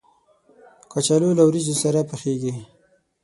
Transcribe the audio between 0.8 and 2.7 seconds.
کچالو له وریجو سره پخېږي